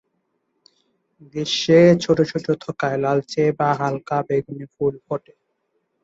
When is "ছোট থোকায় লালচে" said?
2.31-3.43